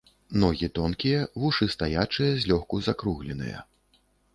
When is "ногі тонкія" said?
0.43-1.21